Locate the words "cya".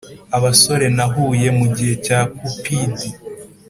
2.05-2.19